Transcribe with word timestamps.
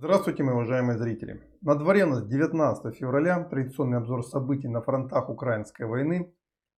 Здравствуйте, 0.00 0.44
мои 0.44 0.54
уважаемые 0.54 0.96
зрители. 0.96 1.42
На 1.60 1.74
дворе 1.74 2.04
у 2.04 2.10
нас 2.10 2.24
19 2.24 2.94
февраля, 2.94 3.42
традиционный 3.42 3.98
обзор 3.98 4.24
событий 4.24 4.68
на 4.68 4.80
фронтах 4.80 5.28
украинской 5.28 5.86
войны. 5.86 6.32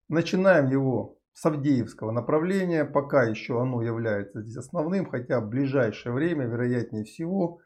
Начинаем 0.09 0.71
его 0.71 1.19
с 1.31 1.45
Авдеевского 1.45 2.09
направления, 2.09 2.83
пока 2.83 3.25
еще 3.25 3.61
оно 3.61 3.83
является 3.83 4.41
здесь 4.41 4.57
основным, 4.57 5.05
хотя 5.05 5.39
в 5.39 5.49
ближайшее 5.49 6.13
время, 6.13 6.47
вероятнее 6.47 7.03
всего, 7.03 7.59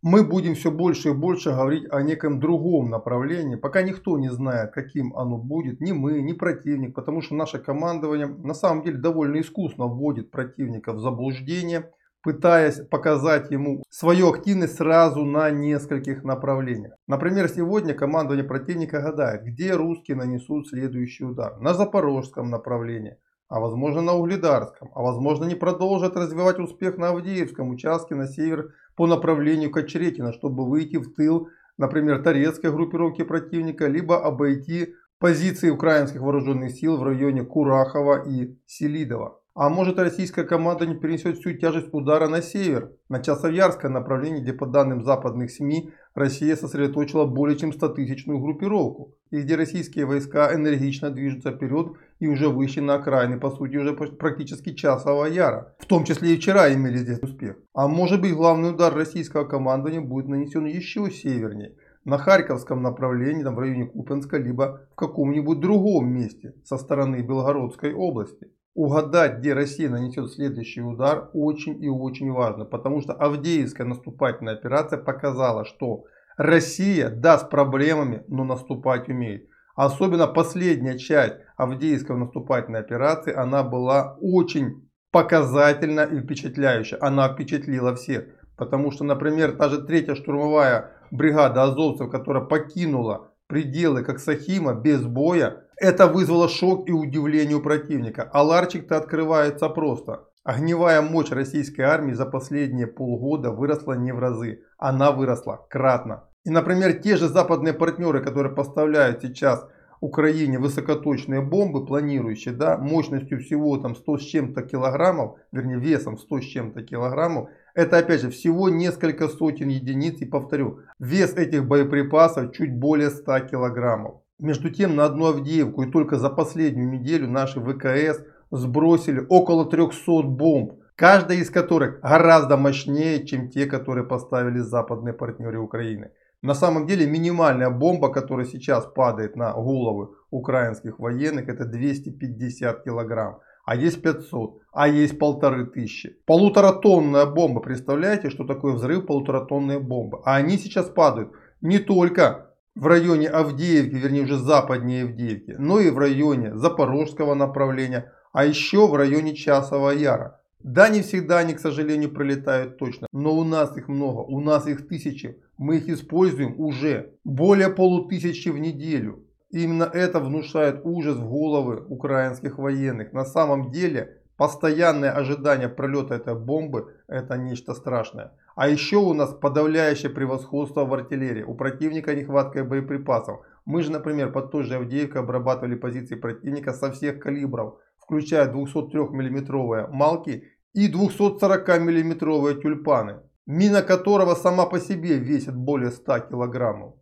мы 0.00 0.24
будем 0.24 0.54
все 0.54 0.70
больше 0.70 1.10
и 1.10 1.14
больше 1.14 1.50
говорить 1.50 1.84
о 1.90 2.00
неком 2.00 2.40
другом 2.40 2.88
направлении, 2.88 3.56
пока 3.56 3.82
никто 3.82 4.16
не 4.16 4.30
знает, 4.30 4.72
каким 4.72 5.14
оно 5.14 5.36
будет, 5.36 5.78
ни 5.78 5.92
мы, 5.92 6.22
ни 6.22 6.32
противник, 6.32 6.94
потому 6.94 7.20
что 7.20 7.34
наше 7.34 7.58
командование 7.58 8.28
на 8.28 8.54
самом 8.54 8.82
деле 8.82 8.96
довольно 8.96 9.42
искусно 9.42 9.88
вводит 9.88 10.30
противника 10.30 10.94
в 10.94 11.00
заблуждение, 11.00 11.92
пытаясь 12.26 12.80
показать 12.80 13.52
ему 13.52 13.84
свою 13.88 14.30
активность 14.30 14.78
сразу 14.78 15.24
на 15.24 15.48
нескольких 15.50 16.24
направлениях. 16.24 16.94
Например, 17.06 17.48
сегодня 17.48 17.94
командование 17.94 18.44
противника 18.44 19.00
гадает, 19.00 19.44
где 19.44 19.74
русские 19.74 20.16
нанесут 20.16 20.68
следующий 20.68 21.24
удар. 21.24 21.60
На 21.60 21.72
запорожском 21.72 22.50
направлении, 22.50 23.16
а 23.48 23.60
возможно 23.60 24.02
на 24.02 24.14
Угледарском, 24.14 24.90
а 24.92 25.02
возможно 25.02 25.44
не 25.44 25.54
продолжат 25.54 26.16
развивать 26.16 26.58
успех 26.58 26.98
на 26.98 27.10
Авдеевском 27.10 27.70
участке 27.70 28.16
на 28.16 28.26
север 28.26 28.74
по 28.96 29.06
направлению 29.06 29.70
Кочеретина, 29.70 30.32
чтобы 30.32 30.68
выйти 30.68 30.96
в 30.96 31.14
тыл, 31.14 31.48
например, 31.78 32.24
Торецкой 32.24 32.72
группировки 32.72 33.22
противника, 33.22 33.86
либо 33.86 34.20
обойти 34.20 34.94
позиции 35.20 35.70
украинских 35.70 36.22
вооруженных 36.22 36.72
сил 36.72 36.96
в 36.96 37.04
районе 37.04 37.44
Курахова 37.44 38.28
и 38.28 38.58
Селидова. 38.66 39.40
А 39.58 39.70
может 39.70 39.98
российская 39.98 40.44
команда 40.44 40.84
не 40.84 40.94
перенесет 40.94 41.38
всю 41.38 41.54
тяжесть 41.54 41.88
удара 41.92 42.28
на 42.28 42.42
север, 42.42 42.92
на 43.08 43.22
Часовьярское 43.22 43.90
направление, 43.90 44.42
где 44.42 44.52
по 44.52 44.66
данным 44.66 45.02
западных 45.02 45.50
СМИ 45.50 45.92
Россия 46.14 46.56
сосредоточила 46.56 47.24
более 47.24 47.56
чем 47.56 47.70
100-тысячную 47.70 48.38
группировку, 48.38 49.14
и 49.30 49.40
где 49.40 49.56
российские 49.56 50.04
войска 50.04 50.54
энергично 50.54 51.10
движутся 51.10 51.52
вперед 51.52 51.92
и 52.18 52.26
уже 52.26 52.50
вышли 52.50 52.80
на 52.80 52.96
окраины, 52.96 53.40
по 53.40 53.50
сути 53.50 53.78
уже 53.78 53.94
практически 53.94 54.74
Часового 54.74 55.24
Яра. 55.24 55.74
В 55.78 55.86
том 55.86 56.04
числе 56.04 56.34
и 56.34 56.36
вчера 56.36 56.70
имели 56.74 56.98
здесь 56.98 57.22
успех. 57.22 57.56
А 57.72 57.88
может 57.88 58.20
быть 58.20 58.34
главный 58.34 58.72
удар 58.72 58.94
российского 58.94 59.44
командования 59.44 60.02
будет 60.02 60.28
нанесен 60.28 60.66
еще 60.66 61.10
севернее, 61.10 61.74
на 62.04 62.18
Харьковском 62.18 62.82
направлении, 62.82 63.42
там 63.42 63.54
в 63.54 63.58
районе 63.58 63.86
Купенска, 63.86 64.36
либо 64.36 64.86
в 64.92 64.96
каком-нибудь 64.96 65.60
другом 65.60 66.10
месте 66.10 66.52
со 66.62 66.76
стороны 66.76 67.22
Белгородской 67.22 67.94
области 67.94 68.50
угадать, 68.76 69.38
где 69.38 69.54
Россия 69.54 69.88
нанесет 69.88 70.30
следующий 70.30 70.82
удар, 70.82 71.30
очень 71.32 71.82
и 71.82 71.88
очень 71.88 72.30
важно. 72.30 72.64
Потому 72.64 73.00
что 73.00 73.14
Авдеевская 73.14 73.86
наступательная 73.86 74.54
операция 74.54 74.98
показала, 74.98 75.64
что 75.64 76.04
Россия, 76.36 77.08
да, 77.08 77.38
с 77.38 77.44
проблемами, 77.44 78.22
но 78.28 78.44
наступать 78.44 79.08
умеет. 79.08 79.48
Особенно 79.74 80.26
последняя 80.26 80.98
часть 80.98 81.36
Авдеевской 81.56 82.16
наступательной 82.16 82.80
операции, 82.80 83.32
она 83.34 83.62
была 83.62 84.16
очень 84.20 84.88
показательна 85.10 86.02
и 86.02 86.20
впечатляющая. 86.20 86.98
Она 87.00 87.32
впечатлила 87.32 87.94
всех. 87.94 88.24
Потому 88.56 88.90
что, 88.90 89.04
например, 89.04 89.56
та 89.56 89.70
же 89.70 89.82
третья 89.82 90.14
штурмовая 90.14 90.92
бригада 91.10 91.62
азовцев, 91.62 92.10
которая 92.10 92.44
покинула 92.44 93.32
пределы 93.46 94.02
как 94.02 94.18
Сахима 94.18 94.74
без 94.74 95.02
боя, 95.02 95.65
это 95.76 96.06
вызвало 96.06 96.48
шок 96.48 96.88
и 96.88 96.92
удивление 96.92 97.56
у 97.56 97.60
противника. 97.60 98.28
А 98.32 98.42
ларчик-то 98.42 98.96
открывается 98.96 99.68
просто. 99.68 100.28
Огневая 100.42 101.02
мощь 101.02 101.30
российской 101.30 101.82
армии 101.82 102.12
за 102.12 102.24
последние 102.24 102.86
полгода 102.86 103.50
выросла 103.50 103.94
не 103.94 104.12
в 104.12 104.18
разы. 104.18 104.62
Она 104.78 105.12
выросла 105.12 105.66
кратно. 105.68 106.24
И, 106.44 106.50
например, 106.50 106.94
те 106.94 107.16
же 107.16 107.28
западные 107.28 107.74
партнеры, 107.74 108.22
которые 108.22 108.54
поставляют 108.54 109.22
сейчас 109.22 109.66
Украине 110.00 110.58
высокоточные 110.58 111.40
бомбы, 111.40 111.84
планирующие, 111.84 112.54
да, 112.54 112.78
мощностью 112.78 113.40
всего 113.40 113.76
там 113.78 113.96
100 113.96 114.18
с 114.18 114.22
чем-то 114.22 114.62
килограммов, 114.62 115.38
вернее 115.52 115.78
весом 115.78 116.16
100 116.16 116.40
с 116.40 116.44
чем-то 116.44 116.82
килограммов, 116.82 117.48
это 117.74 117.98
опять 117.98 118.20
же 118.20 118.30
всего 118.30 118.68
несколько 118.68 119.28
сотен 119.28 119.68
единиц. 119.68 120.20
И 120.20 120.26
повторю, 120.26 120.80
вес 120.98 121.34
этих 121.34 121.66
боеприпасов 121.66 122.52
чуть 122.52 122.78
более 122.78 123.10
100 123.10 123.40
килограммов. 123.40 124.22
Между 124.38 124.68
тем, 124.70 124.96
на 124.96 125.06
одну 125.06 125.26
Авдеевку 125.26 125.82
и 125.82 125.90
только 125.90 126.18
за 126.18 126.28
последнюю 126.28 126.90
неделю 126.90 127.26
наши 127.26 127.58
ВКС 127.58 128.22
сбросили 128.50 129.24
около 129.30 129.64
300 129.64 130.22
бомб, 130.24 130.74
каждая 130.94 131.38
из 131.38 131.48
которых 131.48 132.00
гораздо 132.00 132.58
мощнее, 132.58 133.26
чем 133.26 133.48
те, 133.48 133.64
которые 133.64 134.06
поставили 134.06 134.58
западные 134.58 135.14
партнеры 135.14 135.58
Украины. 135.58 136.10
На 136.42 136.54
самом 136.54 136.86
деле 136.86 137.06
минимальная 137.06 137.70
бомба, 137.70 138.12
которая 138.12 138.44
сейчас 138.44 138.84
падает 138.84 139.36
на 139.36 139.54
головы 139.54 140.10
украинских 140.30 140.98
военных, 140.98 141.48
это 141.48 141.64
250 141.64 142.84
килограмм. 142.84 143.38
А 143.64 143.74
есть 143.74 144.02
500, 144.02 144.60
а 144.72 144.86
есть 144.86 145.18
полторы 145.18 145.66
тысячи. 145.66 146.18
Полуторатонная 146.26 147.24
бомба, 147.24 147.60
представляете, 147.60 148.28
что 148.28 148.44
такое 148.44 148.74
взрыв 148.74 149.06
полуторатонной 149.06 149.80
бомбы? 149.80 150.20
А 150.24 150.36
они 150.36 150.58
сейчас 150.58 150.90
падают 150.90 151.32
не 151.62 151.78
только 151.78 152.45
в 152.76 152.86
районе 152.86 153.28
Авдеевки, 153.28 153.94
вернее 153.94 154.22
уже 154.22 154.38
западнее 154.38 155.04
Авдеевки, 155.04 155.56
но 155.58 155.80
и 155.80 155.90
в 155.90 155.98
районе 155.98 156.54
Запорожского 156.56 157.34
направления, 157.34 158.12
а 158.32 158.44
еще 158.44 158.86
в 158.86 158.94
районе 158.94 159.34
Часового 159.34 159.90
Яра. 159.90 160.40
Да, 160.60 160.88
не 160.88 161.00
всегда 161.00 161.38
они, 161.38 161.54
к 161.54 161.60
сожалению, 161.60 162.12
пролетают 162.12 162.78
точно, 162.78 163.06
но 163.12 163.34
у 163.34 163.44
нас 163.44 163.76
их 163.76 163.88
много, 163.88 164.20
у 164.20 164.40
нас 164.40 164.66
их 164.66 164.88
тысячи. 164.88 165.40
Мы 165.56 165.78
их 165.78 165.88
используем 165.88 166.60
уже 166.60 167.14
более 167.24 167.70
полутысячи 167.70 168.50
в 168.50 168.58
неделю. 168.58 169.24
И 169.50 169.62
именно 169.62 169.84
это 169.84 170.20
внушает 170.20 170.80
ужас 170.84 171.16
в 171.16 171.28
головы 171.28 171.82
украинских 171.88 172.58
военных. 172.58 173.12
На 173.12 173.24
самом 173.24 173.70
деле, 173.70 174.18
постоянное 174.36 175.12
ожидание 175.12 175.68
пролета 175.68 176.14
этой 176.14 176.34
бомбы– 176.34 176.94
это 177.08 177.38
нечто 177.38 177.72
страшное. 177.72 178.32
А 178.56 178.70
еще 178.70 178.96
у 178.96 179.12
нас 179.12 179.34
подавляющее 179.34 180.10
превосходство 180.10 180.86
в 180.86 180.94
артиллерии. 180.94 181.42
У 181.42 181.54
противника 181.54 182.14
нехватка 182.14 182.64
боеприпасов. 182.64 183.40
Мы 183.66 183.82
же, 183.82 183.92
например, 183.92 184.32
под 184.32 184.50
той 184.50 184.64
же 184.64 184.76
Авдеевкой 184.76 185.20
обрабатывали 185.20 185.74
позиции 185.74 186.14
противника 186.14 186.72
со 186.72 186.90
всех 186.90 187.20
калибров, 187.20 187.74
включая 187.98 188.50
203 188.50 189.10
миллиметровые 189.10 189.88
«Малки» 189.88 190.44
и 190.72 190.88
240 190.88 191.68
миллиметровые 191.80 192.56
«Тюльпаны», 192.56 193.20
мина 193.44 193.82
которого 193.82 194.34
сама 194.34 194.64
по 194.64 194.80
себе 194.80 195.18
весит 195.18 195.54
более 195.54 195.90
100 195.90 196.20
килограммов. 196.20 196.94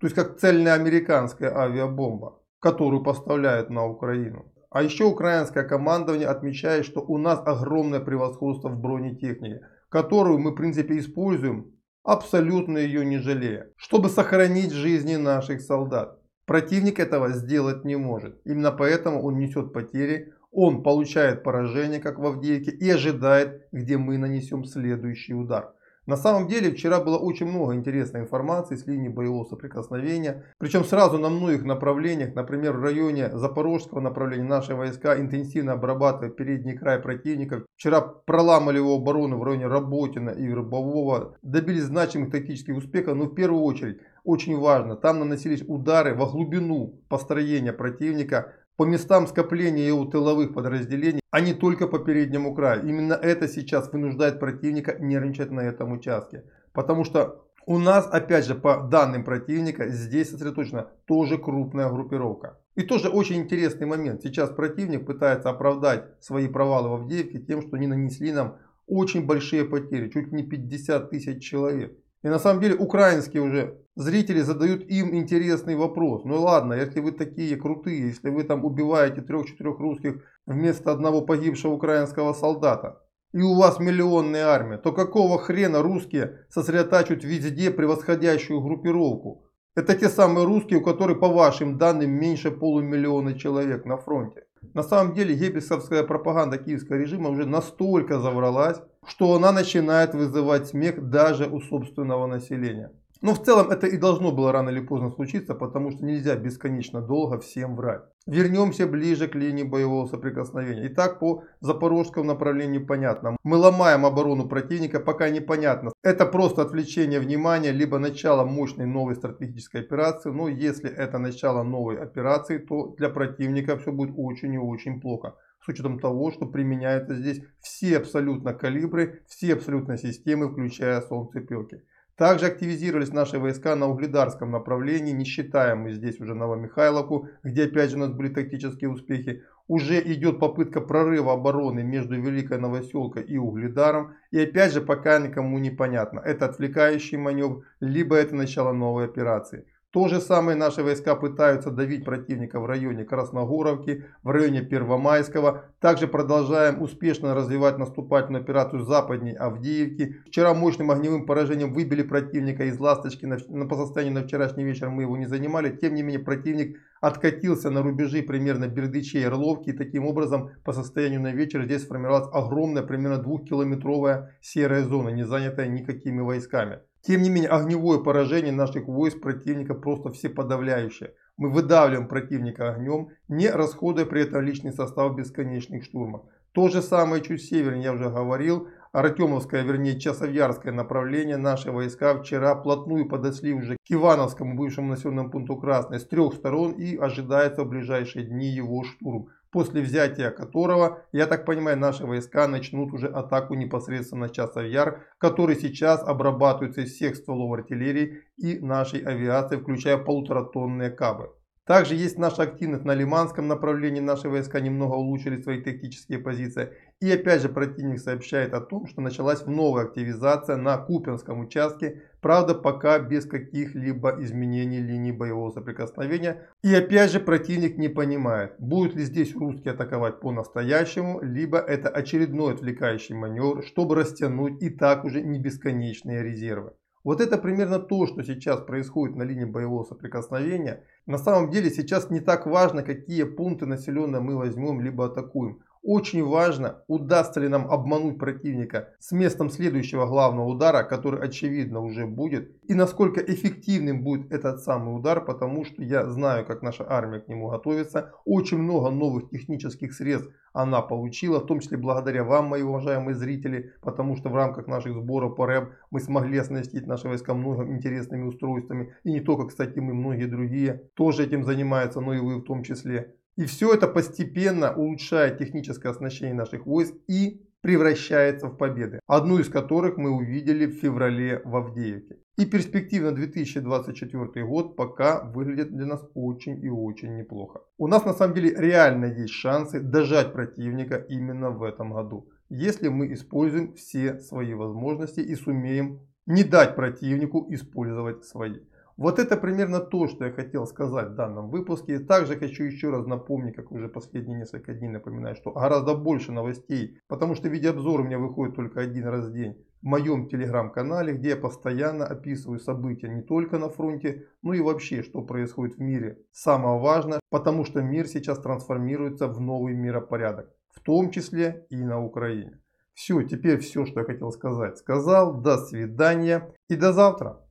То 0.00 0.06
есть 0.06 0.16
как 0.16 0.38
цельная 0.38 0.74
американская 0.74 1.56
авиабомба, 1.56 2.40
которую 2.58 3.04
поставляют 3.04 3.70
на 3.70 3.86
Украину. 3.86 4.52
А 4.70 4.82
еще 4.82 5.04
украинское 5.04 5.62
командование 5.62 6.26
отмечает, 6.26 6.84
что 6.84 7.00
у 7.00 7.16
нас 7.16 7.40
огромное 7.46 8.00
превосходство 8.00 8.70
в 8.70 8.80
бронетехнике– 8.80 9.60
которую 9.96 10.38
мы 10.38 10.50
в 10.50 10.56
принципе 10.56 10.98
используем, 10.98 11.72
абсолютно 12.04 12.76
ее 12.76 13.02
не 13.02 13.16
жалея, 13.16 13.70
чтобы 13.78 14.10
сохранить 14.10 14.70
жизни 14.70 15.16
наших 15.16 15.62
солдат. 15.62 16.20
Противник 16.44 17.00
этого 17.00 17.30
сделать 17.30 17.86
не 17.86 17.96
может. 17.96 18.38
Именно 18.44 18.72
поэтому 18.72 19.22
он 19.22 19.38
несет 19.38 19.72
потери, 19.72 20.34
он 20.50 20.82
получает 20.82 21.42
поражение, 21.42 21.98
как 21.98 22.18
в 22.18 22.26
Авдеевке, 22.26 22.72
и 22.72 22.90
ожидает, 22.90 23.68
где 23.72 23.96
мы 23.96 24.18
нанесем 24.18 24.66
следующий 24.66 25.32
удар. 25.32 25.72
На 26.06 26.16
самом 26.16 26.46
деле 26.46 26.70
вчера 26.70 27.00
было 27.00 27.18
очень 27.18 27.46
много 27.46 27.74
интересной 27.74 28.20
информации 28.20 28.76
с 28.76 28.86
линии 28.86 29.08
боевого 29.08 29.44
соприкосновения. 29.44 30.44
Причем 30.58 30.84
сразу 30.84 31.18
на 31.18 31.28
многих 31.28 31.64
направлениях, 31.64 32.34
например 32.34 32.76
в 32.76 32.82
районе 32.82 33.36
Запорожского 33.36 34.00
направления 34.00 34.44
наши 34.44 34.74
войска 34.74 35.18
интенсивно 35.18 35.72
обрабатывают 35.72 36.36
передний 36.36 36.78
край 36.78 37.00
противников. 37.00 37.64
Вчера 37.76 38.00
проламали 38.00 38.76
его 38.76 38.94
оборону 38.94 39.38
в 39.38 39.42
районе 39.42 39.66
Работина 39.66 40.30
и 40.30 40.46
Вербового. 40.46 41.36
Добились 41.42 41.84
значимых 41.84 42.30
тактических 42.30 42.76
успехов, 42.76 43.16
но 43.16 43.24
в 43.24 43.34
первую 43.34 43.62
очередь 43.64 43.98
очень 44.22 44.58
важно, 44.58 44.96
там 44.96 45.20
наносились 45.20 45.62
удары 45.66 46.14
во 46.14 46.26
глубину 46.26 47.00
построения 47.08 47.72
противника 47.72 48.52
по 48.76 48.84
местам 48.84 49.26
скопления 49.26 49.86
его 49.86 50.04
тыловых 50.04 50.54
подразделений, 50.54 51.20
а 51.30 51.40
не 51.40 51.54
только 51.54 51.86
по 51.86 51.98
переднему 51.98 52.54
краю. 52.54 52.86
Именно 52.86 53.14
это 53.14 53.48
сейчас 53.48 53.92
вынуждает 53.92 54.38
противника 54.38 54.96
нервничать 54.98 55.50
на 55.50 55.60
этом 55.60 55.92
участке. 55.92 56.44
Потому 56.72 57.04
что 57.04 57.46
у 57.66 57.78
нас, 57.78 58.06
опять 58.06 58.46
же, 58.46 58.54
по 58.54 58.78
данным 58.78 59.24
противника, 59.24 59.88
здесь 59.88 60.30
сосредоточена 60.30 60.90
тоже 61.06 61.36
крупная 61.36 61.88
группировка. 61.90 62.58
И 62.76 62.82
тоже 62.82 63.08
очень 63.08 63.36
интересный 63.36 63.86
момент. 63.86 64.22
Сейчас 64.22 64.50
противник 64.50 65.06
пытается 65.06 65.50
оправдать 65.50 66.04
свои 66.20 66.46
провалы 66.46 66.90
в 66.90 66.94
Авдеевке 66.94 67.38
тем, 67.40 67.62
что 67.62 67.76
они 67.76 67.86
нанесли 67.86 68.32
нам 68.32 68.58
очень 68.86 69.26
большие 69.26 69.64
потери, 69.64 70.10
чуть 70.10 70.30
не 70.32 70.44
50 70.44 71.10
тысяч 71.10 71.42
человек. 71.42 71.96
И 72.22 72.28
на 72.28 72.38
самом 72.38 72.60
деле 72.60 72.76
украинские 72.76 73.42
уже 73.42 73.78
зрители 73.96 74.42
задают 74.42 74.84
им 74.84 75.14
интересный 75.14 75.74
вопрос. 75.74 76.22
Ну 76.24 76.40
ладно, 76.40 76.74
если 76.74 77.00
вы 77.00 77.12
такие 77.12 77.56
крутые, 77.56 78.08
если 78.08 78.30
вы 78.30 78.44
там 78.44 78.64
убиваете 78.64 79.22
трех-четырех 79.22 79.78
русских 79.80 80.22
вместо 80.46 80.92
одного 80.92 81.22
погибшего 81.22 81.72
украинского 81.72 82.32
солдата. 82.34 83.02
и 83.32 83.42
у 83.42 83.54
вас 83.54 83.80
миллионная 83.80 84.46
армия, 84.46 84.78
то 84.78 84.92
какого 84.92 85.38
хрена 85.38 85.82
русские 85.82 86.46
сосредотачивают 86.48 87.24
везде 87.24 87.70
превосходящую 87.70 88.60
группировку? 88.60 89.42
Это 89.74 89.94
те 89.94 90.08
самые 90.08 90.46
русские, 90.46 90.78
у 90.78 90.82
которых 90.82 91.20
по 91.20 91.28
вашим 91.28 91.76
данным 91.76 92.10
меньше 92.10 92.50
полумиллиона 92.50 93.38
человек 93.38 93.84
на 93.84 93.98
фронте. 93.98 94.44
На 94.74 94.82
самом 94.82 95.14
деле 95.14 95.34
геббельсовская 95.34 96.02
пропаганда 96.02 96.56
киевского 96.56 96.96
режима 96.96 97.28
уже 97.28 97.44
настолько 97.46 98.18
завралась, 98.18 98.80
что 99.06 99.34
она 99.34 99.52
начинает 99.52 100.14
вызывать 100.14 100.68
смех 100.68 101.10
даже 101.10 101.46
у 101.46 101.60
собственного 101.60 102.26
населения. 102.26 102.90
Но 103.22 103.34
в 103.34 103.42
целом 103.42 103.70
это 103.70 103.86
и 103.86 103.96
должно 103.96 104.32
было 104.32 104.52
рано 104.52 104.70
или 104.70 104.80
поздно 104.80 105.10
случиться, 105.10 105.54
потому 105.54 105.90
что 105.90 106.04
нельзя 106.04 106.36
бесконечно 106.36 107.00
долго 107.00 107.38
всем 107.38 107.76
врать. 107.76 108.02
Вернемся 108.26 108.86
ближе 108.86 109.28
к 109.28 109.34
линии 109.34 109.62
боевого 109.62 110.06
соприкосновения. 110.06 110.88
Итак, 110.88 111.18
по 111.20 111.44
запорожскому 111.60 112.24
направлению 112.24 112.86
понятно. 112.86 113.36
Мы 113.44 113.56
ломаем 113.56 114.04
оборону 114.04 114.48
противника, 114.48 115.00
пока 115.00 115.30
непонятно. 115.30 115.92
Это 116.02 116.26
просто 116.26 116.62
отвлечение 116.62 117.20
внимания, 117.20 117.70
либо 117.70 117.98
начало 117.98 118.44
мощной 118.44 118.86
новой 118.86 119.14
стратегической 119.14 119.82
операции. 119.82 120.30
Но 120.30 120.48
если 120.48 120.90
это 120.90 121.18
начало 121.18 121.62
новой 121.62 121.98
операции, 121.98 122.58
то 122.58 122.94
для 122.98 123.08
противника 123.08 123.78
все 123.78 123.92
будет 123.92 124.14
очень 124.16 124.54
и 124.54 124.58
очень 124.58 125.00
плохо 125.00 125.34
с 125.66 125.68
учетом 125.68 125.98
того, 125.98 126.30
что 126.30 126.46
применяются 126.46 127.16
здесь 127.16 127.42
все 127.60 127.96
абсолютно 127.96 128.54
калибры, 128.54 129.22
все 129.26 129.54
абсолютно 129.54 129.98
системы, 129.98 130.48
включая 130.48 131.00
солнцепеки. 131.00 131.82
Также 132.16 132.46
активизировались 132.46 133.12
наши 133.12 133.38
войска 133.38 133.76
на 133.76 133.88
Угледарском 133.88 134.50
направлении, 134.50 135.12
не 135.12 135.26
считаем 135.26 135.80
мы 135.80 135.92
здесь 135.92 136.18
уже 136.18 136.34
Новомихайловку, 136.34 137.28
где 137.42 137.64
опять 137.64 137.90
же 137.90 137.96
у 137.96 138.00
нас 138.00 138.12
были 138.12 138.30
тактические 138.30 138.88
успехи. 138.88 139.42
Уже 139.68 140.00
идет 140.00 140.38
попытка 140.38 140.80
прорыва 140.80 141.34
обороны 141.34 141.82
между 141.82 142.18
Великой 142.18 142.58
Новоселкой 142.58 143.22
и 143.22 143.36
Угледаром. 143.36 144.14
И 144.30 144.40
опять 144.40 144.72
же 144.72 144.80
пока 144.80 145.18
никому 145.18 145.58
не 145.58 145.70
понятно, 145.70 146.20
это 146.20 146.46
отвлекающий 146.46 147.18
маневр, 147.18 147.64
либо 147.80 148.16
это 148.16 148.34
начало 148.34 148.72
новой 148.72 149.04
операции. 149.04 149.66
То 149.96 150.08
же 150.08 150.20
самое 150.20 150.58
наши 150.58 150.82
войска 150.82 151.14
пытаются 151.14 151.70
давить 151.70 152.04
противника 152.04 152.60
в 152.60 152.66
районе 152.66 153.06
Красногоровки, 153.06 154.04
в 154.22 154.28
районе 154.28 154.60
Первомайского. 154.60 155.64
Также 155.80 156.06
продолжаем 156.06 156.82
успешно 156.82 157.34
развивать 157.34 157.78
наступательную 157.78 158.42
операцию 158.42 158.82
западней 158.82 159.32
Авдеевки. 159.32 160.16
Вчера 160.26 160.52
мощным 160.52 160.90
огневым 160.90 161.24
поражением 161.24 161.72
выбили 161.72 162.02
противника 162.02 162.64
из 162.64 162.78
Ласточки. 162.78 163.26
По 163.70 163.74
состоянию 163.74 164.12
на 164.12 164.26
вчерашний 164.26 164.64
вечер 164.64 164.90
мы 164.90 165.04
его 165.04 165.16
не 165.16 165.24
занимали. 165.24 165.74
Тем 165.74 165.94
не 165.94 166.02
менее 166.02 166.22
противник 166.22 166.76
откатился 167.00 167.70
на 167.70 167.80
рубежи 167.80 168.20
примерно 168.22 168.68
Бердычей 168.68 169.22
и 169.22 169.24
Орловки. 169.24 169.70
И 169.70 169.72
таким 169.72 170.04
образом 170.04 170.50
по 170.62 170.74
состоянию 170.74 171.22
на 171.22 171.32
вечер 171.32 171.64
здесь 171.64 171.84
сформировалась 171.84 172.28
огромная, 172.34 172.82
примерно 172.82 173.16
двухкилометровая 173.16 174.36
серая 174.42 174.82
зона, 174.82 175.08
не 175.08 175.24
занятая 175.24 175.68
никакими 175.68 176.20
войсками. 176.20 176.80
Тем 177.06 177.22
не 177.22 177.30
менее, 177.30 177.50
огневое 177.50 178.02
поражение 178.02 178.52
наших 178.52 178.88
войск 178.88 179.20
противника 179.20 179.74
просто 179.74 180.10
всеподавляющее. 180.10 181.14
Мы 181.36 181.50
выдавливаем 181.50 182.08
противника 182.08 182.70
огнем, 182.70 183.10
не 183.28 183.48
расходуя 183.48 184.04
при 184.04 184.22
этом 184.22 184.42
личный 184.42 184.72
состав 184.72 185.14
бесконечных 185.14 185.84
штурмов. 185.84 186.22
То 186.50 186.68
же 186.68 186.82
самое 186.82 187.22
чуть 187.22 187.44
севернее, 187.44 187.84
я 187.84 187.92
уже 187.92 188.10
говорил, 188.10 188.68
Артемовское, 188.90 189.62
вернее 189.62 190.00
Часовьярское 190.00 190.72
направление 190.72 191.36
наши 191.36 191.70
войска 191.70 192.18
вчера 192.18 192.56
плотную 192.56 193.08
подошли 193.08 193.52
уже 193.52 193.76
к 193.76 193.92
Ивановскому 193.92 194.56
бывшему 194.56 194.88
населенному 194.88 195.30
пункту 195.30 195.56
Красной 195.56 196.00
с 196.00 196.08
трех 196.08 196.34
сторон 196.34 196.72
и 196.72 196.96
ожидается 196.96 197.62
в 197.62 197.68
ближайшие 197.68 198.24
дни 198.24 198.48
его 198.48 198.82
штурм 198.82 199.28
после 199.56 199.80
взятия 199.80 200.30
которого, 200.30 201.02
я 201.12 201.26
так 201.26 201.46
понимаю, 201.46 201.78
наши 201.78 202.04
войска 202.04 202.46
начнут 202.46 202.92
уже 202.92 203.06
атаку 203.06 203.54
непосредственно 203.54 204.26
на 204.26 204.60
Яр, 204.60 205.06
который 205.16 205.56
сейчас 205.56 206.06
обрабатывается 206.06 206.82
из 206.82 206.92
всех 206.92 207.16
стволов 207.16 207.58
артиллерии 207.58 208.22
и 208.36 208.58
нашей 208.58 209.00
авиации, 209.00 209.56
включая 209.56 209.96
полуторатонные 209.96 210.90
кабы. 210.90 211.30
Также 211.66 211.96
есть 211.96 212.16
наша 212.16 212.42
активность 212.42 212.84
на 212.84 212.94
Лиманском 212.94 213.48
направлении. 213.48 213.98
Наши 213.98 214.28
войска 214.28 214.60
немного 214.60 214.94
улучшили 214.94 215.42
свои 215.42 215.60
тактические 215.60 216.20
позиции. 216.20 216.72
И 217.00 217.10
опять 217.10 217.42
же 217.42 217.48
противник 217.48 217.98
сообщает 217.98 218.54
о 218.54 218.60
том, 218.60 218.86
что 218.86 219.00
началась 219.00 219.44
новая 219.46 219.86
активизация 219.86 220.56
на 220.56 220.78
Купинском 220.78 221.40
участке. 221.40 222.02
Правда 222.20 222.54
пока 222.54 223.00
без 223.00 223.26
каких-либо 223.26 224.16
изменений 224.20 224.78
линии 224.78 225.10
боевого 225.10 225.50
соприкосновения. 225.50 226.46
И 226.62 226.72
опять 226.72 227.10
же 227.10 227.18
противник 227.18 227.78
не 227.78 227.88
понимает, 227.88 228.54
будут 228.60 228.94
ли 228.94 229.02
здесь 229.02 229.34
русские 229.34 229.74
атаковать 229.74 230.20
по-настоящему, 230.20 231.20
либо 231.20 231.58
это 231.58 231.88
очередной 231.88 232.54
отвлекающий 232.54 233.16
маневр, 233.16 233.64
чтобы 233.64 233.96
растянуть 233.96 234.62
и 234.62 234.70
так 234.70 235.04
уже 235.04 235.20
не 235.20 235.40
бесконечные 235.40 236.22
резервы. 236.22 236.74
Вот 237.06 237.20
это 237.20 237.38
примерно 237.38 237.78
то, 237.78 238.04
что 238.08 238.24
сейчас 238.24 238.62
происходит 238.62 239.14
на 239.14 239.22
линии 239.22 239.44
боевого 239.44 239.84
соприкосновения. 239.84 240.82
На 241.06 241.18
самом 241.18 241.50
деле 241.50 241.70
сейчас 241.70 242.10
не 242.10 242.18
так 242.18 242.46
важно, 242.46 242.82
какие 242.82 243.22
пункты 243.22 243.64
населенные 243.64 244.20
мы 244.20 244.36
возьмем, 244.36 244.80
либо 244.80 245.06
атакуем. 245.06 245.62
Очень 245.88 246.24
важно, 246.24 246.82
удастся 246.88 247.38
ли 247.38 247.46
нам 247.46 247.70
обмануть 247.70 248.18
противника 248.18 248.88
с 248.98 249.12
местом 249.12 249.50
следующего 249.50 250.06
главного 250.06 250.48
удара, 250.48 250.82
который 250.82 251.20
очевидно 251.20 251.78
уже 251.78 252.06
будет. 252.06 252.50
И 252.68 252.74
насколько 252.74 253.20
эффективным 253.20 254.02
будет 254.02 254.32
этот 254.32 254.58
самый 254.64 254.96
удар, 254.96 255.24
потому 255.24 255.64
что 255.64 255.84
я 255.84 256.10
знаю, 256.10 256.44
как 256.44 256.62
наша 256.62 256.84
армия 256.90 257.20
к 257.20 257.28
нему 257.28 257.50
готовится. 257.50 258.12
Очень 258.24 258.58
много 258.58 258.90
новых 258.90 259.30
технических 259.30 259.94
средств 259.94 260.32
она 260.52 260.80
получила, 260.80 261.38
в 261.38 261.46
том 261.46 261.60
числе 261.60 261.76
благодаря 261.76 262.24
вам, 262.24 262.46
мои 262.46 262.62
уважаемые 262.62 263.14
зрители, 263.14 263.74
потому 263.82 264.16
что 264.16 264.30
в 264.30 264.34
рамках 264.34 264.66
наших 264.66 264.94
сборов 264.94 265.36
по 265.36 265.46
РЭБ 265.46 265.70
мы 265.90 266.00
смогли 266.00 266.38
оснастить 266.38 266.86
наши 266.86 267.08
войска 267.08 267.34
многими 267.34 267.74
интересными 267.76 268.24
устройствами. 268.24 268.94
И 269.04 269.12
не 269.12 269.20
только, 269.20 269.48
кстати, 269.48 269.78
мы, 269.78 269.92
многие 269.92 270.24
другие 270.24 270.88
тоже 270.94 271.24
этим 271.24 271.44
занимаются, 271.44 272.00
но 272.00 272.14
и 272.14 272.18
вы 272.18 272.38
в 272.38 272.44
том 272.44 272.64
числе. 272.64 273.15
И 273.36 273.44
все 273.44 273.74
это 273.74 273.86
постепенно 273.86 274.74
улучшает 274.74 275.38
техническое 275.38 275.90
оснащение 275.90 276.34
наших 276.34 276.66
войск 276.66 276.94
и 277.06 277.42
превращается 277.60 278.46
в 278.46 278.56
победы, 278.56 279.00
одну 279.06 279.38
из 279.38 279.48
которых 279.48 279.96
мы 279.96 280.10
увидели 280.10 280.66
в 280.66 280.80
феврале 280.80 281.42
в 281.44 281.56
Авдеевке. 281.56 282.16
И 282.38 282.46
перспектива 282.46 283.10
на 283.10 283.16
2024 283.16 284.46
год 284.46 284.76
пока 284.76 285.24
выглядит 285.24 285.74
для 285.74 285.86
нас 285.86 286.06
очень 286.14 286.64
и 286.64 286.68
очень 286.68 287.16
неплохо. 287.16 287.60
У 287.76 287.88
нас 287.88 288.04
на 288.04 288.12
самом 288.12 288.34
деле 288.34 288.54
реально 288.56 289.06
есть 289.06 289.32
шансы 289.32 289.80
дожать 289.80 290.32
противника 290.32 290.96
именно 290.96 291.50
в 291.50 291.62
этом 291.62 291.92
году, 291.92 292.28
если 292.48 292.88
мы 292.88 293.12
используем 293.12 293.74
все 293.74 294.20
свои 294.20 294.54
возможности 294.54 295.20
и 295.20 295.34
сумеем 295.34 296.00
не 296.26 296.44
дать 296.44 296.76
противнику 296.76 297.46
использовать 297.50 298.24
свои. 298.24 298.60
Вот 298.96 299.18
это 299.18 299.36
примерно 299.36 299.80
то, 299.80 300.08
что 300.08 300.24
я 300.24 300.32
хотел 300.32 300.66
сказать 300.66 301.08
в 301.10 301.14
данном 301.14 301.50
выпуске. 301.50 301.98
Также 301.98 302.36
хочу 302.36 302.64
еще 302.64 302.88
раз 302.88 303.06
напомнить, 303.06 303.54
как 303.54 303.70
уже 303.70 303.88
последние 303.88 304.38
несколько 304.38 304.72
дней 304.72 304.88
напоминаю, 304.88 305.36
что 305.36 305.52
гораздо 305.52 305.94
больше 305.94 306.32
новостей, 306.32 306.98
потому 307.06 307.34
что 307.34 307.48
видеообзор 307.48 308.00
у 308.00 308.04
меня 308.04 308.18
выходит 308.18 308.56
только 308.56 308.80
один 308.80 309.06
раз 309.06 309.26
в 309.26 309.32
день 309.32 309.62
в 309.82 309.86
моем 309.86 310.28
телеграм-канале, 310.28 311.12
где 311.12 311.30
я 311.30 311.36
постоянно 311.36 312.06
описываю 312.06 312.58
события 312.58 313.08
не 313.08 313.20
только 313.20 313.58
на 313.58 313.68
фронте, 313.68 314.26
но 314.42 314.54
и 314.54 314.60
вообще, 314.60 315.02
что 315.02 315.20
происходит 315.22 315.76
в 315.76 315.80
мире. 315.80 316.18
Самое 316.32 316.80
важное, 316.80 317.20
потому 317.30 317.66
что 317.66 317.82
мир 317.82 318.08
сейчас 318.08 318.40
трансформируется 318.40 319.28
в 319.28 319.40
новый 319.40 319.74
миропорядок, 319.74 320.50
в 320.74 320.80
том 320.80 321.10
числе 321.10 321.66
и 321.68 321.76
на 321.76 322.02
Украине. 322.02 322.60
Все, 322.94 323.22
теперь 323.22 323.58
все, 323.58 323.84
что 323.84 324.00
я 324.00 324.06
хотел 324.06 324.32
сказать, 324.32 324.78
сказал. 324.78 325.42
До 325.42 325.58
свидания 325.58 326.50
и 326.68 326.76
до 326.76 326.94
завтра. 326.94 327.45